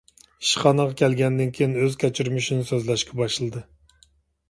ئىشخانىغا 0.45 0.95
كەلگەندىن 1.01 1.53
كېيىن 1.59 1.77
ئۆز 1.83 1.99
كەچۈرمىشىنى 2.07 2.69
سۆزلەشكە 2.73 3.23
باشلىدى. 3.25 3.67